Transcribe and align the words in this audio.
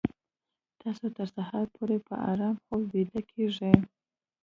تاسو 0.81 1.05
تر 1.17 1.27
سهاره 1.35 1.71
پورې 1.75 1.97
په 2.07 2.13
ارام 2.31 2.55
خوب 2.65 2.81
ویده 2.93 3.21
کیږئ 3.31 3.75